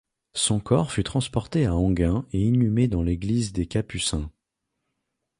[0.33, 4.31] Son corps fut transporté à Enghien et inhumé dans l’église des Capucins.